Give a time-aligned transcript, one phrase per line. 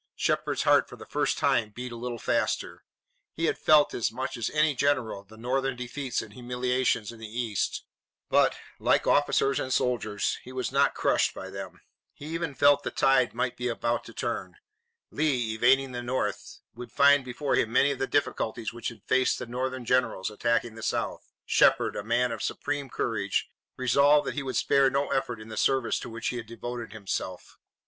[0.15, 2.83] Shepard's heart for the first time beat a little faster.
[3.35, 7.27] He had felt as much as any general the Northern defeats and humiliations in the
[7.27, 7.83] east,
[8.27, 11.81] but, like officers and soldiers, he was not crushed by them.
[12.13, 14.55] He even felt that the tide might be about to turn.
[15.11, 19.37] Lee, invading the North, would find before him many of the difficulties which had faced
[19.37, 21.31] the Northern generals attacking the South.
[21.45, 25.57] Shepard, a man of supreme courage, resolved that he would spare no effort in the
[25.57, 27.59] service to which he had devoted himself.